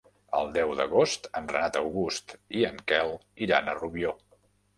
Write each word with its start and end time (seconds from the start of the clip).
El 0.37 0.47
deu 0.53 0.71
d'agost 0.79 1.29
en 1.39 1.49
Renat 1.51 1.77
August 1.81 2.33
i 2.63 2.67
en 2.71 2.81
Quel 2.93 3.15
iran 3.49 3.71
a 3.75 3.79
Rubió. 3.83 4.17